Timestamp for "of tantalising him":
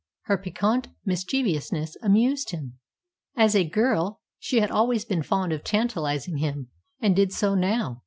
5.53-6.69